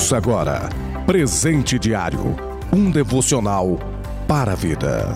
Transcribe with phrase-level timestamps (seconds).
[0.00, 0.70] Ouça agora
[1.04, 2.34] Presente Diário
[2.72, 3.78] um devocional
[4.26, 5.12] para a vida.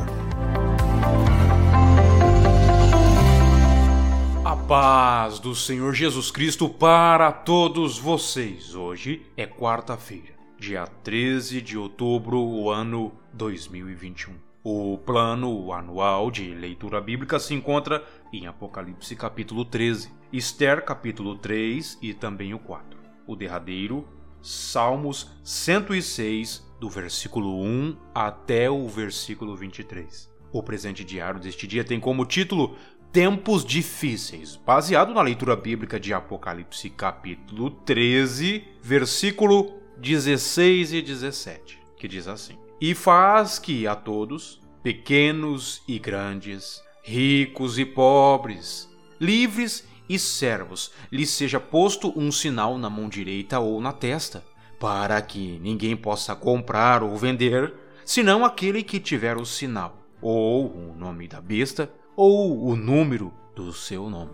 [4.45, 8.75] A paz do Senhor Jesus Cristo para todos vocês.
[8.75, 14.35] Hoje é quarta-feira, dia 13 de outubro, o ano 2021.
[14.63, 21.99] O plano anual de leitura bíblica se encontra em Apocalipse capítulo 13, Esther capítulo 3
[22.03, 22.99] e também o 4.
[23.27, 24.07] O derradeiro
[24.45, 30.31] Salmos 106, do versículo 1 até o versículo 23.
[30.53, 32.77] O presente diário deste dia tem como título
[33.11, 42.07] Tempos Difíceis, baseado na leitura bíblica de Apocalipse, capítulo 13, versículo 16 e 17, que
[42.07, 50.19] diz assim: E faz que a todos, pequenos e grandes, ricos e pobres, livres e
[50.19, 54.45] servos, lhe seja posto um sinal na mão direita ou na testa,
[54.79, 57.75] para que ninguém possa comprar ou vender,
[58.05, 63.73] senão aquele que tiver o sinal, ou o nome da besta, ou o número do
[63.73, 64.33] seu nome.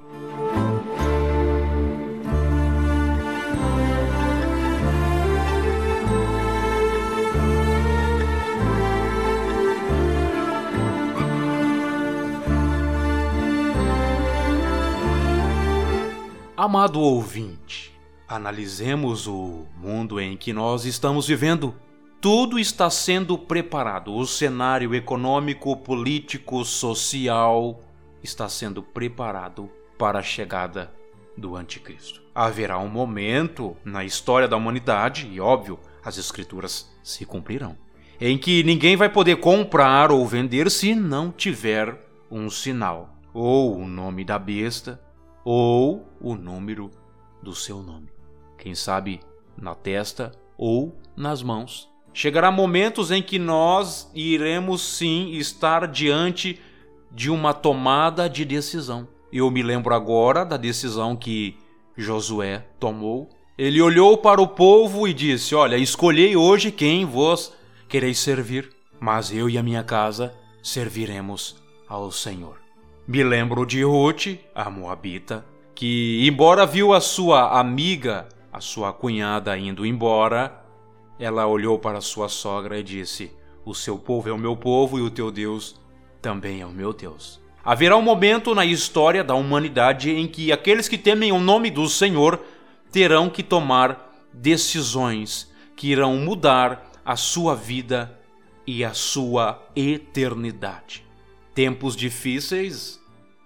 [16.63, 17.91] Amado ouvinte,
[18.29, 21.75] analisemos o mundo em que nós estamos vivendo.
[22.21, 24.15] Tudo está sendo preparado.
[24.15, 27.81] O cenário econômico, político, social
[28.23, 30.93] está sendo preparado para a chegada
[31.35, 32.21] do Anticristo.
[32.35, 37.75] Haverá um momento na história da humanidade, e óbvio, as Escrituras se cumprirão,
[38.21, 43.89] em que ninguém vai poder comprar ou vender se não tiver um sinal, ou o
[43.89, 45.01] nome da besta,
[45.45, 46.91] ou o número
[47.43, 48.09] do seu nome.
[48.59, 49.21] Quem sabe
[49.57, 51.89] na testa ou nas mãos.
[52.13, 56.61] Chegará momentos em que nós iremos sim estar diante
[57.11, 59.09] de uma tomada de decisão.
[59.33, 61.57] Eu me lembro agora da decisão que
[61.97, 63.29] Josué tomou.
[63.57, 67.53] Ele olhou para o povo e disse: Olha, escolhei hoje quem vos
[67.89, 71.57] quereis servir, mas eu e a minha casa serviremos
[71.89, 72.60] ao Senhor.
[73.13, 75.45] Me lembro de Ruth, a Moabita,
[75.75, 80.63] que, embora viu a sua amiga, a sua cunhada indo embora,
[81.19, 83.33] ela olhou para sua sogra e disse:
[83.65, 85.75] O seu povo é o meu povo e o teu Deus
[86.23, 87.41] também é o meu Deus.
[87.65, 91.89] Haverá um momento na história da humanidade em que aqueles que temem o nome do
[91.89, 92.39] Senhor
[92.93, 98.17] terão que tomar decisões que irão mudar a sua vida
[98.65, 101.05] e a sua eternidade.
[101.53, 103.00] Tempos difíceis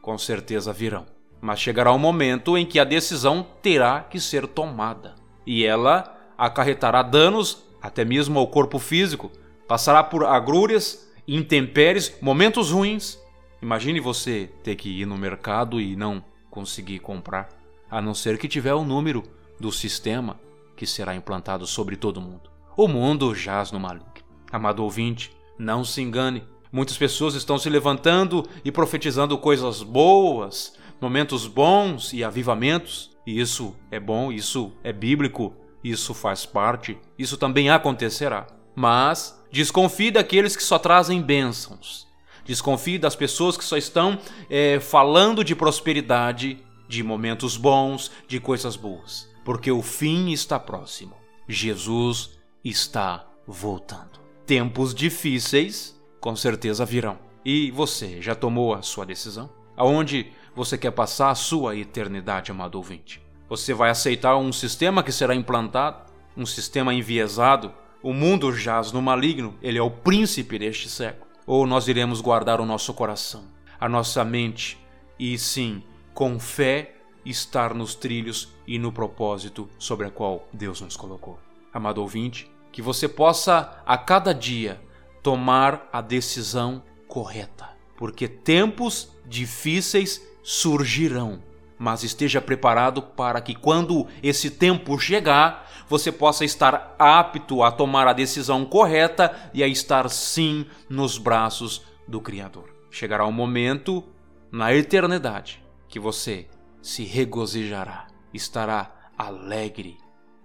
[0.04, 1.06] com certeza virão.
[1.40, 5.14] Mas chegará um momento em que a decisão terá que ser tomada.
[5.46, 9.32] E ela acarretará danos até mesmo ao corpo físico,
[9.66, 13.18] passará por agrúrias, intempéries, momentos ruins.
[13.62, 17.48] Imagine você ter que ir no mercado e não conseguir comprar,
[17.90, 19.22] a não ser que tiver o número
[19.58, 20.38] do sistema
[20.76, 22.50] que será implantado sobre todo mundo.
[22.76, 24.12] O mundo jaz no maligno.
[24.52, 26.42] Amado ouvinte, não se engane.
[26.74, 33.12] Muitas pessoas estão se levantando e profetizando coisas boas, momentos bons e avivamentos.
[33.24, 35.54] E isso é bom, isso é bíblico,
[35.84, 38.48] isso faz parte, isso também acontecerá.
[38.74, 42.08] Mas desconfie daqueles que só trazem bênçãos.
[42.44, 44.18] Desconfie das pessoas que só estão
[44.50, 46.58] é, falando de prosperidade,
[46.88, 49.30] de momentos bons, de coisas boas.
[49.44, 51.14] Porque o fim está próximo.
[51.48, 52.30] Jesus
[52.64, 54.18] está voltando.
[54.44, 57.18] Tempos difíceis com certeza virão.
[57.44, 59.50] E você já tomou a sua decisão?
[59.76, 63.20] Aonde você quer passar a sua eternidade, amado ouvinte?
[63.46, 67.74] Você vai aceitar um sistema que será implantado, um sistema enviesado?
[68.02, 71.30] O mundo jaz no maligno, ele é o príncipe deste século.
[71.46, 73.44] Ou nós iremos guardar o nosso coração,
[73.78, 74.78] a nossa mente
[75.18, 75.82] e sim,
[76.14, 81.38] com fé, estar nos trilhos e no propósito sobre a qual Deus nos colocou.
[81.70, 84.80] Amado ouvinte, que você possa a cada dia
[85.24, 91.42] tomar a decisão correta, porque tempos difíceis surgirão.
[91.78, 98.06] Mas esteja preparado para que, quando esse tempo chegar, você possa estar apto a tomar
[98.06, 102.68] a decisão correta e a estar sim nos braços do Criador.
[102.90, 104.04] Chegará um momento
[104.52, 106.46] na eternidade que você
[106.82, 109.96] se regozijará, estará alegre,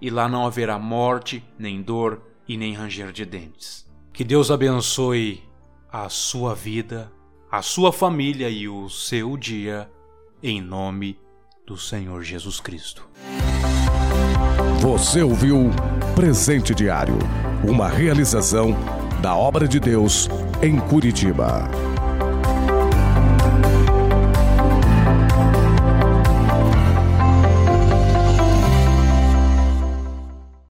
[0.02, 3.89] e lá não haverá morte, nem dor e nem ranger de dentes.
[4.20, 5.42] Que Deus abençoe
[5.90, 7.10] a sua vida,
[7.50, 9.90] a sua família e o seu dia,
[10.44, 11.18] em nome
[11.66, 13.08] do Senhor Jesus Cristo.
[14.82, 15.72] Você ouviu
[16.18, 17.18] Presente Diário,
[17.66, 18.76] uma realização
[19.22, 20.28] da obra de Deus
[20.62, 21.70] em Curitiba.